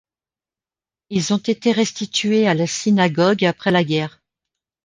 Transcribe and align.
Ils 1.11 1.31
ont 1.31 1.37
été 1.37 1.71
restitués 1.71 2.47
à 2.47 2.55
la 2.55 2.65
synagogue 2.65 3.45
après 3.45 3.69
la 3.69 3.83
guerre. 3.83 4.19